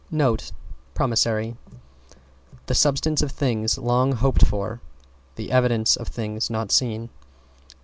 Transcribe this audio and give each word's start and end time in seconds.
=NOTE= 0.09 0.51
(=PROMISSORY=) 0.95 1.55
"The 2.65 2.73
substance 2.73 3.21
of 3.21 3.31
things 3.31 3.77
long 3.77 4.13
hoped 4.13 4.43
for, 4.47 4.81
the 5.35 5.51
evidence 5.51 5.95
of 5.95 6.07
things 6.07 6.49
not 6.49 6.71
seen." 6.71 7.09